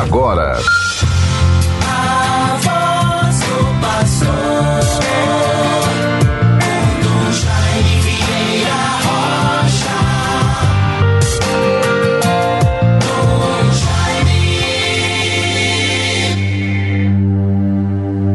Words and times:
agora. 0.00 0.58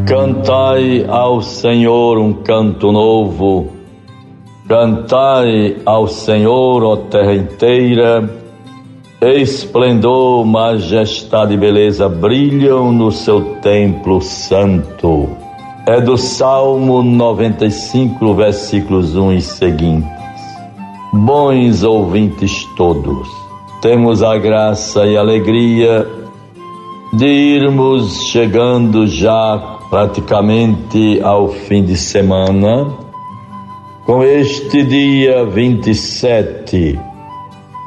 Cantai 0.08 1.06
ao 1.08 1.42
Senhor 1.42 2.18
um 2.18 2.34
canto 2.34 2.92
novo, 2.92 3.74
cantai 4.68 5.78
ao 5.86 6.08
Senhor, 6.08 6.84
ó 6.84 6.96
terra 6.96 7.36
inteira, 7.36 8.39
esplendor, 9.22 10.46
majestade 10.46 11.54
e 11.54 11.58
beleza 11.58 12.08
brilham 12.08 12.92
no 12.92 13.12
seu 13.12 13.56
templo 13.56 14.22
santo. 14.22 15.30
É 15.86 16.00
do 16.00 16.18
Salmo 16.18 17.04
95, 17.04 18.34
versículos 18.34 19.18
1 19.18 19.34
e 19.34 19.42
seguintes. 19.42 20.10
Bons 21.12 21.84
ouvintes 21.84 22.64
todos, 22.78 23.28
temos 23.82 24.24
a 24.24 24.38
graça 24.38 25.06
e 25.06 25.18
alegria 25.18 26.08
de 27.12 27.26
irmos 27.26 28.28
chegando 28.28 29.06
já 29.06 29.80
praticamente 29.90 31.20
ao 31.24 31.50
fim 31.50 31.84
de 31.84 31.98
semana, 31.98 32.88
com 34.06 34.24
este 34.24 34.84
dia 34.84 35.44
27 35.44 37.09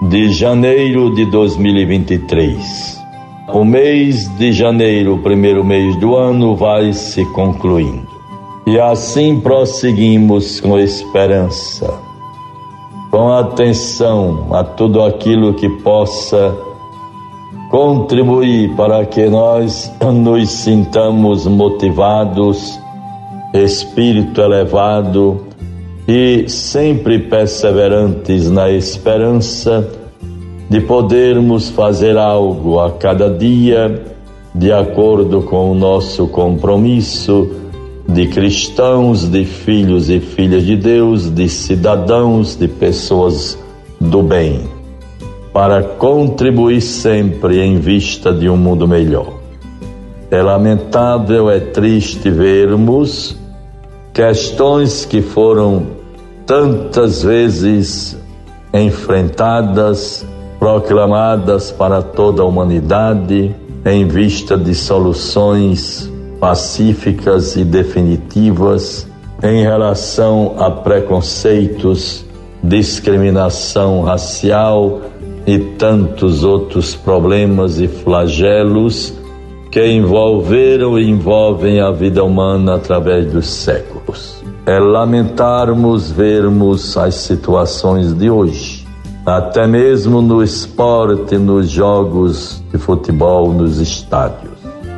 de 0.00 0.32
janeiro 0.32 1.14
de 1.14 1.24
2023. 1.26 3.00
O 3.52 3.64
mês 3.64 4.28
de 4.38 4.52
janeiro, 4.52 5.14
o 5.14 5.18
primeiro 5.18 5.62
mês 5.62 5.94
do 5.96 6.16
ano, 6.16 6.56
vai 6.56 6.92
se 6.92 7.24
concluindo. 7.26 8.08
E 8.66 8.78
assim 8.78 9.38
prosseguimos 9.38 10.60
com 10.60 10.78
esperança, 10.78 11.92
com 13.10 13.32
atenção 13.32 14.48
a 14.52 14.64
tudo 14.64 15.02
aquilo 15.02 15.54
que 15.54 15.68
possa 15.68 16.56
contribuir 17.70 18.74
para 18.74 19.04
que 19.04 19.28
nós 19.28 19.92
nos 20.14 20.48
sintamos 20.50 21.46
motivados, 21.46 22.80
espírito 23.54 24.40
elevado 24.40 25.51
e 26.14 26.46
sempre 26.46 27.18
perseverantes 27.18 28.50
na 28.50 28.70
esperança 28.70 29.88
de 30.68 30.78
podermos 30.78 31.70
fazer 31.70 32.18
algo 32.18 32.78
a 32.80 32.90
cada 32.90 33.30
dia 33.30 33.98
de 34.54 34.70
acordo 34.70 35.40
com 35.40 35.72
o 35.72 35.74
nosso 35.74 36.26
compromisso 36.26 37.48
de 38.06 38.26
cristãos, 38.26 39.26
de 39.26 39.46
filhos 39.46 40.10
e 40.10 40.20
filhas 40.20 40.66
de 40.66 40.76
Deus, 40.76 41.30
de 41.30 41.48
cidadãos, 41.48 42.56
de 42.56 42.68
pessoas 42.68 43.58
do 43.98 44.22
bem 44.22 44.60
para 45.50 45.82
contribuir 45.82 46.82
sempre 46.82 47.58
em 47.58 47.78
vista 47.78 48.34
de 48.34 48.50
um 48.50 48.56
mundo 48.58 48.86
melhor. 48.86 49.40
É 50.30 50.42
lamentável, 50.42 51.48
é 51.48 51.58
triste 51.58 52.28
vermos 52.28 53.34
questões 54.12 55.06
que 55.06 55.22
foram 55.22 56.01
tantas 56.52 57.22
vezes 57.22 58.14
enfrentadas, 58.74 60.22
proclamadas 60.58 61.70
para 61.70 62.02
toda 62.02 62.42
a 62.42 62.44
humanidade, 62.44 63.56
em 63.86 64.06
vista 64.06 64.54
de 64.54 64.74
soluções 64.74 66.12
pacíficas 66.38 67.56
e 67.56 67.64
definitivas 67.64 69.08
em 69.42 69.62
relação 69.62 70.54
a 70.58 70.70
preconceitos, 70.70 72.22
discriminação 72.62 74.02
racial, 74.02 75.00
e 75.46 75.58
tantos 75.58 76.44
outros 76.44 76.94
problemas 76.94 77.80
e 77.80 77.88
flagelos 77.88 79.14
que 79.70 79.84
envolveram 79.86 80.98
e 80.98 81.08
envolvem 81.08 81.80
a 81.80 81.90
vida 81.90 82.22
humana 82.22 82.74
através 82.74 83.32
dos 83.32 83.46
séculos. 83.46 84.41
É 84.64 84.78
lamentarmos 84.78 86.12
vermos 86.12 86.96
as 86.96 87.16
situações 87.16 88.14
de 88.14 88.30
hoje, 88.30 88.86
até 89.26 89.66
mesmo 89.66 90.22
no 90.22 90.40
esporte, 90.40 91.36
nos 91.36 91.68
jogos 91.68 92.62
de 92.70 92.78
futebol, 92.78 93.52
nos 93.52 93.80
estádios. 93.80 94.52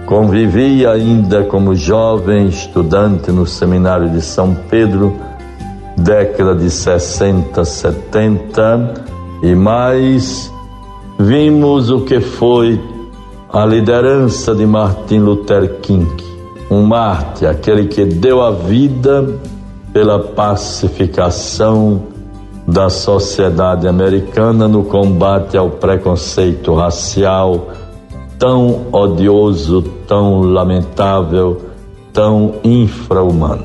Convivi 0.05 0.87
ainda 0.87 1.45
como 1.45 1.75
jovem 1.75 2.49
estudante 2.49 3.33
no 3.33 3.47
seminário 3.47 4.11
de 4.11 4.21
São 4.21 4.55
Pedro, 4.69 5.17
década 5.97 6.55
de 6.55 6.69
60, 6.69 7.65
70, 7.65 8.95
e 9.43 9.55
mais 9.55 10.53
vimos 11.19 11.89
o 11.89 12.03
que 12.03 12.21
foi 12.21 12.79
a 13.51 13.65
liderança 13.65 14.55
de 14.55 14.67
Martin 14.67 15.21
Luther 15.21 15.81
King, 15.81 16.23
um 16.71 16.83
mártir, 16.83 17.49
aquele 17.49 17.87
que 17.87 18.05
deu 18.05 18.43
a 18.43 18.51
vida 18.51 19.54
pela 19.95 20.19
pacificação 20.19 22.03
da 22.67 22.91
sociedade 22.91 23.87
americana 23.87 24.67
no 24.67 24.85
combate 24.85 25.57
ao 25.57 25.71
preconceito 25.71 26.75
racial 26.75 27.69
tão 28.39 28.89
odioso, 28.91 29.83
tão 30.07 30.41
lamentável, 30.41 31.61
tão 32.13 32.57
infra-humano. 32.65 33.65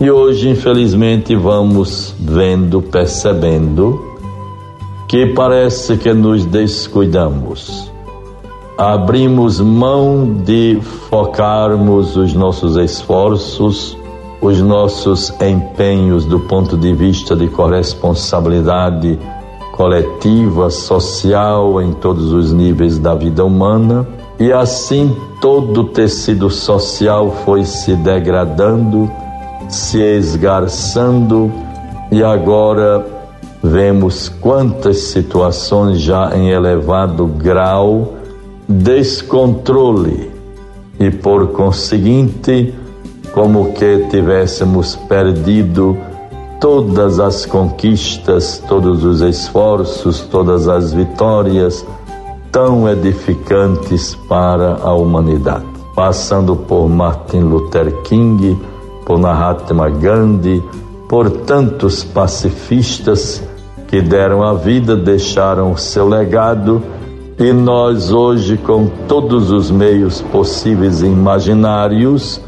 E 0.00 0.10
hoje, 0.10 0.50
infelizmente, 0.50 1.34
vamos 1.34 2.14
vendo, 2.18 2.82
percebendo 2.82 3.98
que 5.08 5.26
parece 5.26 5.96
que 5.96 6.12
nos 6.12 6.44
descuidamos. 6.44 7.90
Abrimos 8.76 9.60
mão 9.60 10.42
de 10.44 10.78
focarmos 11.08 12.16
os 12.16 12.34
nossos 12.34 12.76
esforços, 12.76 13.95
os 14.40 14.60
nossos 14.60 15.32
empenhos 15.40 16.24
do 16.24 16.40
ponto 16.40 16.76
de 16.76 16.92
vista 16.92 17.34
de 17.34 17.48
corresponsabilidade 17.48 19.18
coletiva, 19.72 20.70
social, 20.70 21.82
em 21.82 21.92
todos 21.92 22.32
os 22.32 22.52
níveis 22.52 22.98
da 22.98 23.14
vida 23.14 23.44
humana, 23.44 24.06
e 24.38 24.52
assim 24.52 25.14
todo 25.40 25.82
o 25.82 25.84
tecido 25.84 26.50
social 26.50 27.30
foi 27.44 27.64
se 27.64 27.94
degradando, 27.94 29.10
se 29.68 30.00
esgarçando, 30.00 31.52
e 32.10 32.22
agora 32.22 33.04
vemos 33.62 34.28
quantas 34.28 34.98
situações 34.98 36.00
já 36.00 36.36
em 36.36 36.48
elevado 36.50 37.26
grau 37.26 38.14
descontrole. 38.68 40.30
E 40.98 41.10
por 41.10 41.48
conseguinte 41.48 42.74
como 43.36 43.74
que 43.74 44.06
tivéssemos 44.08 44.96
perdido 44.96 45.94
todas 46.58 47.20
as 47.20 47.44
conquistas, 47.44 48.64
todos 48.66 49.04
os 49.04 49.20
esforços, 49.20 50.22
todas 50.22 50.66
as 50.68 50.94
vitórias 50.94 51.86
tão 52.50 52.88
edificantes 52.88 54.14
para 54.26 54.76
a 54.76 54.94
humanidade. 54.94 55.66
Passando 55.94 56.56
por 56.56 56.88
Martin 56.88 57.40
Luther 57.40 57.92
King, 58.04 58.58
por 59.04 59.18
Mahatma 59.18 59.90
Gandhi, 59.90 60.64
por 61.06 61.30
tantos 61.30 62.02
pacifistas 62.02 63.42
que 63.86 64.00
deram 64.00 64.42
a 64.42 64.54
vida, 64.54 64.96
deixaram 64.96 65.72
o 65.72 65.76
seu 65.76 66.08
legado 66.08 66.82
e 67.38 67.52
nós 67.52 68.10
hoje, 68.10 68.56
com 68.56 68.86
todos 69.06 69.50
os 69.50 69.70
meios 69.70 70.22
possíveis 70.22 71.02
e 71.02 71.06
imaginários, 71.06 72.40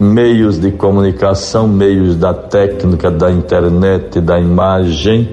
meios 0.00 0.58
de 0.58 0.70
comunicação, 0.70 1.68
meios 1.68 2.16
da 2.16 2.32
técnica, 2.32 3.10
da 3.10 3.30
internet, 3.30 4.18
da 4.18 4.40
imagem, 4.40 5.28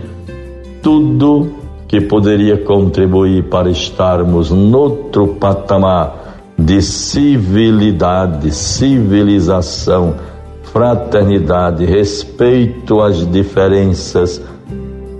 tudo 0.83 1.53
que 1.87 2.01
poderia 2.01 2.57
contribuir 2.57 3.43
para 3.45 3.69
estarmos 3.69 4.51
noutro 4.51 5.35
patamar 5.35 6.35
de 6.59 6.81
civilidade, 6.81 8.51
civilização, 8.51 10.15
fraternidade, 10.63 11.85
respeito 11.85 12.99
às 12.99 13.25
diferenças 13.31 14.41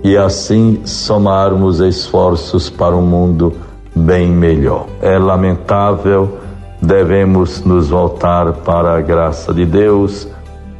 e 0.04 0.14
assim 0.14 0.80
somarmos 0.84 1.80
esforços 1.80 2.68
para 2.68 2.94
um 2.94 3.02
mundo 3.02 3.54
bem 3.96 4.28
melhor. 4.28 4.86
É 5.00 5.18
lamentável, 5.18 6.38
devemos 6.80 7.64
nos 7.64 7.88
voltar 7.88 8.52
para 8.52 8.96
a 8.96 9.00
graça 9.00 9.52
de 9.52 9.66
Deus, 9.66 10.28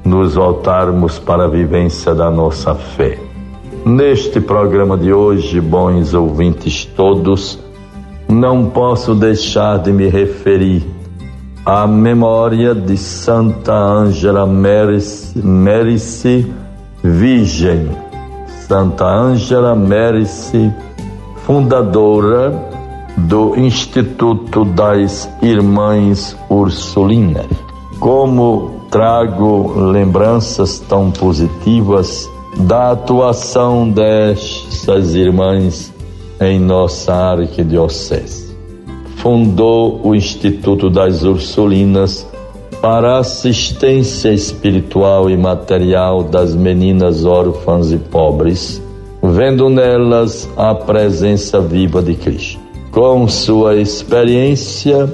nos 0.04 0.34
voltarmos 0.34 1.18
para 1.18 1.44
a 1.44 1.48
vivência 1.48 2.14
da 2.14 2.30
nossa 2.30 2.74
fé. 2.74 3.18
Neste 3.84 4.40
programa 4.40 4.96
de 4.96 5.12
hoje, 5.12 5.60
bons 5.60 6.14
ouvintes 6.14 6.84
todos, 6.84 7.58
não 8.28 8.66
posso 8.66 9.14
deixar 9.14 9.78
de 9.78 9.92
me 9.92 10.08
referir 10.08 10.86
à 11.64 11.86
memória 11.86 12.74
de 12.74 12.96
Santa 12.96 13.74
Ângela 13.74 14.46
Merici 14.46 16.52
Virgem. 17.02 17.88
Santa 18.66 19.06
Ângela 19.06 19.74
Merici, 19.74 20.70
fundadora 21.46 22.67
do 23.26 23.58
Instituto 23.58 24.64
das 24.64 25.28
Irmãs 25.42 26.36
Ursulinas. 26.48 27.46
Como 27.98 28.82
trago 28.90 29.72
lembranças 29.90 30.78
tão 30.78 31.10
positivas 31.10 32.30
da 32.60 32.92
atuação 32.92 33.90
dessas 33.90 35.14
irmãs 35.14 35.92
em 36.40 36.60
nossa 36.60 37.12
arquidiocese. 37.12 38.56
Fundou 39.16 40.00
o 40.04 40.14
Instituto 40.14 40.88
das 40.88 41.24
Ursulinas 41.24 42.26
para 42.80 43.18
assistência 43.18 44.32
espiritual 44.32 45.28
e 45.28 45.36
material 45.36 46.22
das 46.22 46.54
meninas 46.54 47.24
órfãs 47.24 47.90
e 47.90 47.98
pobres, 47.98 48.80
vendo 49.20 49.68
nelas 49.68 50.48
a 50.56 50.72
presença 50.72 51.60
viva 51.60 52.00
de 52.00 52.14
Cristo. 52.14 52.67
Com 52.90 53.28
sua 53.28 53.76
experiência, 53.76 55.12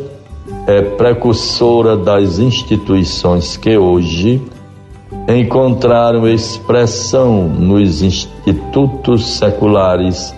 é 0.66 0.80
precursora 0.80 1.96
das 1.96 2.38
instituições 2.38 3.56
que 3.56 3.76
hoje 3.76 4.40
encontraram 5.28 6.28
expressão 6.28 7.48
nos 7.48 8.02
institutos 8.02 9.26
seculares 9.26 10.34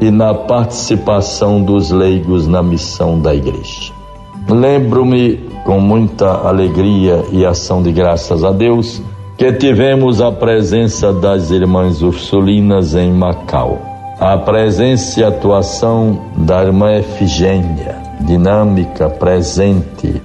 e 0.00 0.10
na 0.10 0.34
participação 0.34 1.62
dos 1.62 1.90
leigos 1.90 2.46
na 2.46 2.62
missão 2.62 3.20
da 3.20 3.34
igreja. 3.34 3.92
Lembro-me 4.48 5.36
com 5.64 5.78
muita 5.78 6.48
alegria 6.48 7.24
e 7.30 7.44
ação 7.44 7.82
de 7.82 7.92
graças 7.92 8.42
a 8.42 8.50
Deus 8.50 9.02
que 9.36 9.52
tivemos 9.52 10.20
a 10.20 10.32
presença 10.32 11.12
das 11.12 11.50
irmãs 11.50 12.02
Ursulinas 12.02 12.94
em 12.94 13.12
Macau. 13.12 13.89
A 14.20 14.36
presença 14.36 15.18
e 15.18 15.24
atuação 15.24 16.20
da 16.36 16.62
irmã 16.62 16.92
Efigênia, 16.92 17.96
dinâmica, 18.20 19.08
presente 19.08 20.20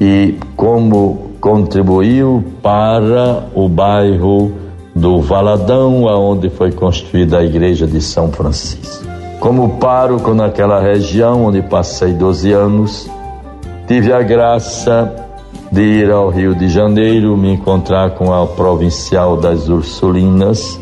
e 0.00 0.38
como 0.54 1.32
contribuiu 1.40 2.44
para 2.62 3.48
o 3.52 3.68
bairro 3.68 4.52
do 4.94 5.20
Valadão, 5.20 6.08
aonde 6.08 6.48
foi 6.48 6.70
construída 6.70 7.38
a 7.38 7.44
igreja 7.44 7.88
de 7.88 8.00
São 8.00 8.30
Francisco. 8.30 9.04
Como 9.40 9.80
pároco 9.80 10.32
naquela 10.32 10.80
região 10.80 11.46
onde 11.46 11.60
passei 11.60 12.12
12 12.12 12.52
anos, 12.52 13.10
tive 13.88 14.12
a 14.12 14.22
graça 14.22 15.12
de 15.72 15.82
ir 15.82 16.10
ao 16.12 16.28
Rio 16.28 16.54
de 16.54 16.68
Janeiro, 16.68 17.36
me 17.36 17.54
encontrar 17.54 18.12
com 18.12 18.32
a 18.32 18.46
provincial 18.46 19.36
das 19.36 19.68
Ursulinas, 19.68 20.80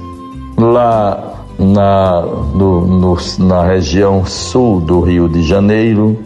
lá 0.58 1.37
na, 1.58 2.22
no, 2.22 2.86
no, 2.86 3.16
na 3.38 3.64
região 3.64 4.24
sul 4.24 4.80
do 4.80 5.00
Rio 5.00 5.28
de 5.28 5.42
Janeiro, 5.42 6.18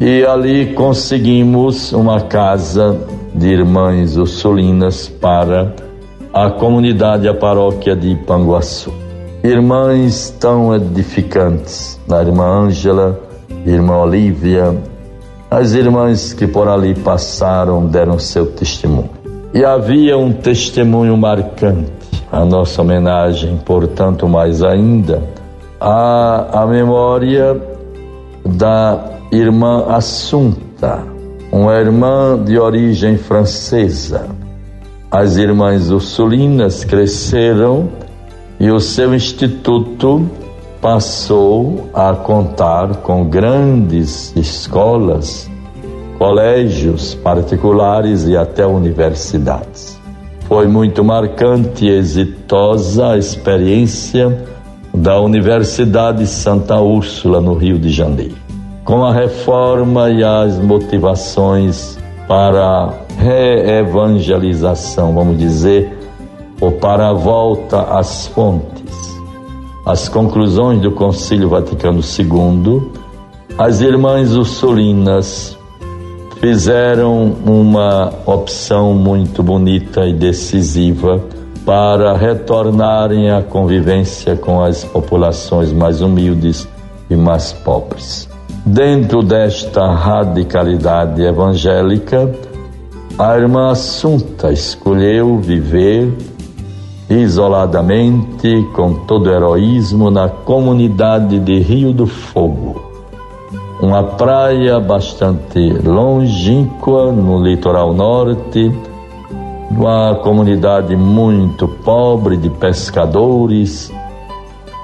e 0.00 0.24
ali 0.24 0.74
conseguimos 0.74 1.92
uma 1.92 2.20
casa 2.20 2.98
de 3.34 3.48
irmãs 3.48 4.16
Ursulinas 4.16 5.08
para 5.08 5.74
a 6.32 6.50
comunidade, 6.50 7.28
a 7.28 7.34
paróquia 7.34 7.96
de 7.96 8.10
Ipanguaçu 8.10 8.92
irmãs 9.42 10.36
tão 10.38 10.74
edificantes, 10.74 11.98
a 12.10 12.20
irmã 12.20 12.44
Ângela, 12.44 13.18
irmã 13.64 13.96
Olívia, 13.96 14.76
as 15.50 15.72
irmãs 15.72 16.34
que 16.34 16.46
por 16.46 16.68
ali 16.68 16.94
passaram 16.94 17.86
deram 17.86 18.18
seu 18.18 18.46
testemunho. 18.46 19.08
E 19.54 19.64
havia 19.64 20.18
um 20.18 20.30
testemunho 20.30 21.16
marcante, 21.16 21.90
a 22.30 22.44
nossa 22.44 22.82
homenagem, 22.82 23.56
portanto, 23.64 24.28
mais 24.28 24.62
ainda, 24.62 25.22
a 25.80 26.66
memória 26.68 27.60
da 28.44 29.10
irmã 29.32 29.86
Assunta, 29.88 31.02
uma 31.50 31.74
irmã 31.74 32.38
de 32.42 32.58
origem 32.58 33.16
francesa. 33.16 34.28
As 35.10 35.36
irmãs 35.36 35.90
ursulinas 35.90 36.84
cresceram 36.84 37.88
e 38.60 38.70
o 38.70 38.78
seu 38.78 39.14
instituto 39.14 40.28
passou 40.80 41.90
a 41.92 42.14
contar 42.14 42.96
com 42.96 43.24
grandes 43.24 44.34
escolas, 44.36 45.50
colégios 46.16 47.14
particulares 47.14 48.26
e 48.26 48.36
até 48.36 48.64
universidades. 48.64 49.99
Foi 50.50 50.66
muito 50.66 51.02
marcante 51.04 51.86
e 51.86 51.90
exitosa 51.90 53.12
a 53.12 53.16
experiência 53.16 54.44
da 54.92 55.20
Universidade 55.20 56.26
Santa 56.26 56.80
Úrsula, 56.80 57.40
no 57.40 57.54
Rio 57.54 57.78
de 57.78 57.88
Janeiro. 57.88 58.34
Com 58.84 59.04
a 59.04 59.12
reforma 59.12 60.10
e 60.10 60.24
as 60.24 60.58
motivações 60.58 61.96
para 62.26 62.92
reevangelização, 63.16 65.14
vamos 65.14 65.38
dizer, 65.38 65.96
ou 66.60 66.72
para 66.72 67.10
a 67.10 67.12
volta 67.12 67.82
às 67.82 68.26
fontes. 68.26 69.20
As 69.86 70.08
conclusões 70.08 70.80
do 70.80 70.90
Concílio 70.90 71.48
Vaticano 71.48 72.00
II, 72.00 72.90
as 73.56 73.80
irmãs 73.80 74.34
ursulinas 74.34 75.56
fizeram 76.40 77.36
uma 77.44 78.12
opção 78.24 78.94
muito 78.94 79.42
bonita 79.42 80.06
e 80.06 80.14
decisiva 80.14 81.20
para 81.66 82.16
retornarem 82.16 83.30
à 83.30 83.42
convivência 83.42 84.34
com 84.34 84.62
as 84.62 84.82
populações 84.82 85.70
mais 85.72 86.00
humildes 86.00 86.66
e 87.10 87.14
mais 87.14 87.52
pobres. 87.52 88.28
Dentro 88.64 89.22
desta 89.22 89.92
radicalidade 89.92 91.22
evangélica, 91.22 92.34
a 93.18 93.36
irmã 93.36 93.70
Assunta 93.70 94.50
escolheu 94.50 95.38
viver 95.38 96.10
isoladamente, 97.10 98.66
com 98.74 98.94
todo 99.06 99.30
heroísmo, 99.30 100.10
na 100.10 100.28
comunidade 100.28 101.38
de 101.38 101.58
Rio 101.58 101.92
do 101.92 102.06
Fogo, 102.06 102.89
uma 103.82 104.02
praia 104.02 104.78
bastante 104.78 105.70
longínqua 105.70 107.10
no 107.10 107.42
litoral 107.42 107.94
norte, 107.94 108.70
uma 109.70 110.14
comunidade 110.16 110.94
muito 110.94 111.66
pobre 111.66 112.36
de 112.36 112.50
pescadores, 112.50 113.90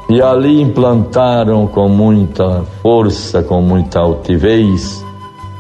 e 0.09 0.23
ali 0.23 0.63
implantaram 0.63 1.67
com 1.67 1.89
muita 1.89 2.63
força, 2.81 3.43
com 3.43 3.61
muita 3.61 3.99
altivez, 3.99 5.05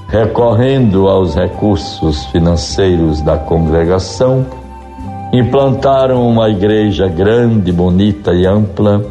recorrendo 0.08 1.08
aos 1.08 1.34
recursos 1.34 2.24
financeiros 2.26 3.20
da 3.20 3.36
congregação, 3.36 4.46
implantaram 5.32 6.26
uma 6.26 6.48
igreja 6.48 7.08
grande, 7.08 7.72
bonita 7.72 8.32
e 8.32 8.46
ampla, 8.46 9.04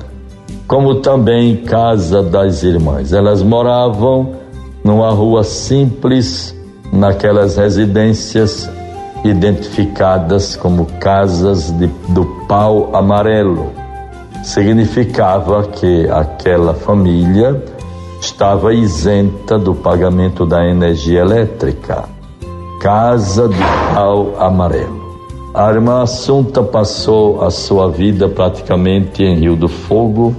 como 0.67 0.95
também 0.95 1.57
casa 1.57 2.23
das 2.23 2.63
irmãs. 2.63 3.13
Elas 3.13 3.41
moravam 3.41 4.35
numa 4.83 5.11
rua 5.11 5.43
simples, 5.43 6.55
naquelas 6.91 7.57
residências 7.57 8.69
identificadas 9.23 10.55
como 10.55 10.85
casas 10.99 11.71
de, 11.71 11.87
do 12.09 12.25
pau 12.47 12.95
amarelo. 12.95 13.71
Significava 14.43 15.63
que 15.63 16.07
aquela 16.09 16.73
família 16.73 17.63
estava 18.21 18.73
isenta 18.73 19.57
do 19.57 19.73
pagamento 19.73 20.45
da 20.45 20.65
energia 20.65 21.21
elétrica. 21.21 22.03
Casa 22.79 23.47
do 23.47 23.93
pau 23.93 24.35
amarelo. 24.39 25.05
A 25.53 25.71
irmã 25.71 26.03
Assunta 26.03 26.61
passou 26.61 27.41
a 27.41 27.49
sua 27.49 27.89
vida 27.89 28.27
praticamente 28.27 29.23
em 29.23 29.35
Rio 29.35 29.55
do 29.55 29.69
Fogo, 29.69 30.35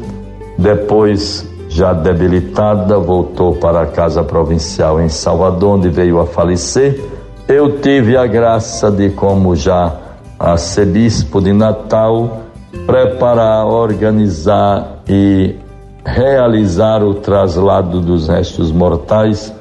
depois, 0.59 1.49
já 1.69 1.93
debilitada, 1.93 2.99
voltou 2.99 3.57
para 3.57 3.83
a 3.83 3.87
casa 3.87 4.23
provincial 4.23 5.01
em 5.01 5.09
Salvador, 5.09 5.79
onde 5.79 5.89
veio 5.89 6.19
a 6.21 6.27
falecer. 6.27 7.01
Eu 7.47 7.79
tive 7.81 8.17
a 8.17 8.27
graça 8.27 8.91
de, 8.91 9.11
como 9.11 9.55
já 9.55 9.95
arcebispo 10.39 11.41
de 11.41 11.53
Natal, 11.53 12.43
preparar, 12.87 13.67
organizar 13.67 15.03
e 15.09 15.57
realizar 16.05 17.03
o 17.03 17.15
traslado 17.15 18.01
dos 18.01 18.29
restos 18.29 18.71
mortais 18.71 19.53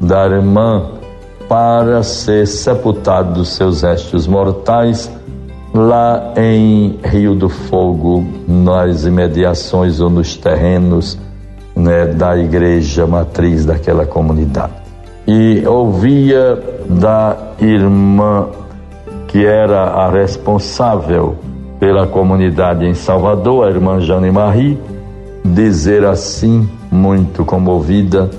da 0.00 0.26
irmã 0.26 0.90
para 1.48 2.02
ser 2.02 2.46
sepultado 2.46 3.34
dos 3.34 3.48
seus 3.48 3.82
restos 3.82 4.26
mortais 4.26 5.10
lá 5.78 6.32
em 6.36 6.98
Rio 7.04 7.34
do 7.34 7.48
Fogo, 7.48 8.24
nas 8.46 9.04
imediações 9.04 10.00
ou 10.00 10.10
nos 10.10 10.36
terrenos 10.36 11.16
né, 11.74 12.06
da 12.06 12.36
igreja 12.36 13.06
matriz 13.06 13.64
daquela 13.64 14.04
comunidade. 14.04 14.72
E 15.26 15.64
ouvia 15.66 16.58
da 16.88 17.36
irmã 17.60 18.48
que 19.28 19.44
era 19.44 19.82
a 19.84 20.10
responsável 20.10 21.36
pela 21.78 22.06
comunidade 22.06 22.84
em 22.84 22.94
Salvador, 22.94 23.68
a 23.68 23.70
irmã 23.70 24.00
Jane 24.00 24.32
Marie, 24.32 24.78
dizer 25.44 26.04
assim, 26.04 26.68
muito 26.90 27.44
comovida: 27.44 28.30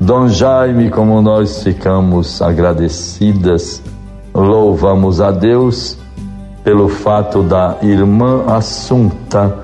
Dom 0.00 0.28
Jaime, 0.28 0.90
como 0.90 1.20
nós 1.20 1.64
ficamos 1.64 2.40
agradecidas, 2.40 3.82
louvamos 4.32 5.20
a 5.20 5.30
Deus 5.30 5.98
pelo 6.62 6.88
fato 6.88 7.42
da 7.42 7.76
irmã 7.82 8.44
Assunta 8.46 9.56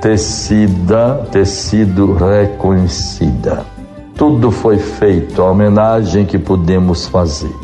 ter 0.00 0.18
sido, 0.18 1.26
ter 1.30 1.46
sido 1.46 2.14
reconhecida. 2.14 3.64
Tudo 4.14 4.50
foi 4.50 4.78
feito, 4.78 5.42
a 5.42 5.50
homenagem 5.50 6.24
que 6.24 6.38
pudemos 6.38 7.06
fazer. 7.06 7.54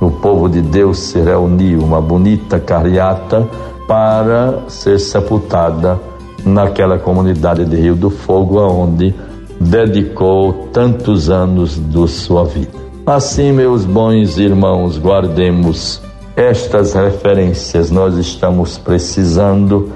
O 0.00 0.10
povo 0.10 0.48
de 0.48 0.60
Deus 0.60 0.98
se 0.98 1.20
reuniu, 1.20 1.80
uma 1.80 2.00
bonita 2.00 2.58
carreata, 2.58 3.48
para 3.88 4.64
ser 4.68 4.98
sepultada 4.98 5.98
naquela 6.44 6.98
comunidade 6.98 7.64
de 7.64 7.76
Rio 7.76 7.94
do 7.94 8.10
Fogo, 8.10 8.58
aonde 8.58 9.14
dedicou 9.60 10.68
tantos 10.72 11.30
anos 11.30 11.76
de 11.76 12.08
sua 12.08 12.44
vida. 12.44 12.70
Assim, 13.06 13.52
meus 13.52 13.84
bons 13.84 14.36
irmãos, 14.36 14.98
guardemos 14.98 16.02
estas 16.36 16.92
referências, 16.92 17.90
nós 17.90 18.16
estamos 18.18 18.76
precisando 18.76 19.90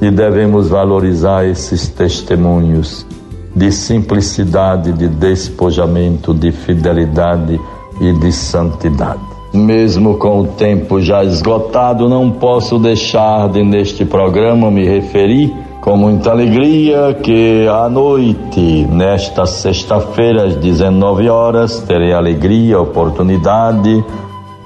e 0.00 0.10
devemos 0.10 0.68
valorizar 0.68 1.46
esses 1.46 1.88
testemunhos 1.88 3.06
de 3.54 3.72
simplicidade, 3.72 4.92
de 4.92 5.08
despojamento, 5.08 6.34
de 6.34 6.52
fidelidade 6.52 7.58
e 7.98 8.12
de 8.12 8.30
santidade. 8.30 9.20
Mesmo 9.54 10.18
com 10.18 10.40
o 10.40 10.46
tempo 10.48 11.00
já 11.00 11.24
esgotado, 11.24 12.10
não 12.10 12.30
posso 12.30 12.78
deixar 12.78 13.48
de 13.48 13.62
neste 13.62 14.04
programa 14.04 14.70
me 14.70 14.86
referir 14.86 15.50
com 15.80 15.96
muita 15.96 16.32
alegria 16.32 17.16
que 17.22 17.66
à 17.68 17.88
noite, 17.88 18.86
nesta 18.90 19.46
sexta-feira, 19.46 20.44
às 20.44 20.56
19 20.56 21.30
horas, 21.30 21.80
terei 21.80 22.12
alegria, 22.12 22.78
oportunidade, 22.78 24.04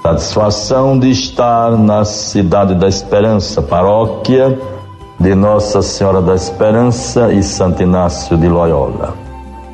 satisfação 0.02 0.98
de 0.98 1.10
estar 1.10 1.72
na 1.72 2.04
Cidade 2.04 2.74
da 2.74 2.88
Esperança, 2.88 3.60
paróquia 3.60 4.58
de 5.18 5.34
Nossa 5.34 5.82
Senhora 5.82 6.22
da 6.22 6.34
Esperança 6.34 7.30
e 7.32 7.42
Santo 7.42 7.82
Inácio 7.82 8.36
de 8.38 8.48
Loyola. 8.48 9.14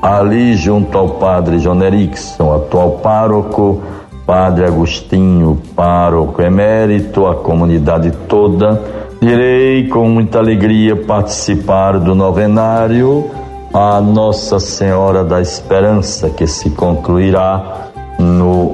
Ali, 0.02 0.56
junto 0.56 0.98
ao 0.98 1.10
padre 1.10 1.58
John 1.58 1.80
Erickson, 1.80 2.54
atual 2.54 2.98
pároco, 3.02 3.80
padre 4.26 4.64
Agostinho, 4.64 5.60
pároco 5.76 6.42
emérito, 6.42 7.26
a 7.26 7.36
comunidade 7.36 8.10
toda, 8.28 8.82
irei 9.22 9.86
com 9.88 10.08
muita 10.08 10.40
alegria 10.40 10.96
participar 10.96 12.00
do 12.00 12.14
novenário 12.16 13.30
a 13.72 14.00
Nossa 14.00 14.58
Senhora 14.58 15.22
da 15.22 15.40
Esperança, 15.40 16.30
que 16.30 16.46
se 16.46 16.70
concluirá 16.70 17.90
no 18.18 18.65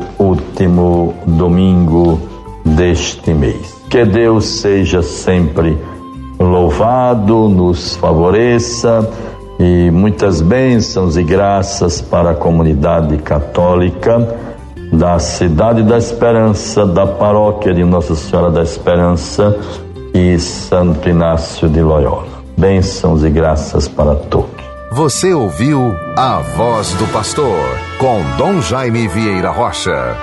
último 0.62 1.14
domingo 1.26 2.21
deste 2.64 3.35
mês. 3.35 3.83
Que 3.90 4.04
Deus 4.04 4.45
seja 4.45 5.02
sempre 5.02 5.76
louvado, 6.38 7.49
nos 7.49 7.97
favoreça 7.97 9.09
e 9.59 9.90
muitas 9.90 10.40
bênçãos 10.40 11.16
e 11.16 11.23
graças 11.23 12.00
para 12.00 12.31
a 12.31 12.35
comunidade 12.35 13.16
católica 13.19 14.37
da 14.92 15.19
Cidade 15.19 15.83
da 15.83 15.99
Esperança, 15.99 16.87
da 16.87 17.07
paróquia 17.07 17.75
de 17.75 17.85
Nossa 17.85 18.14
Senhora 18.14 18.50
da 18.50 18.62
Esperança 18.62 19.59
e 20.14 20.38
Santo 20.38 21.09
Inácio 21.09 21.69
de 21.69 21.83
Loyola. 21.83 22.42
Bênçãos 22.57 23.25
e 23.25 23.31
graças 23.31 23.88
para 23.88 24.14
todos. 24.14 24.51
Você 24.92 25.32
ouviu 25.32 25.99
a 26.14 26.40
voz 26.40 26.92
do 26.92 27.06
pastor 27.06 27.78
com 27.96 28.22
Dom 28.37 28.61
Jaime 28.61 29.08
Vieira 29.08 29.49
Rocha. 29.49 30.18